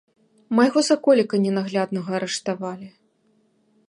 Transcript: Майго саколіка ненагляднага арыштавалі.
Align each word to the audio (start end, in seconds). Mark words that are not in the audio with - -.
Майго 0.59 0.79
саколіка 0.87 1.39
ненагляднага 1.43 2.11
арыштавалі. 2.21 2.87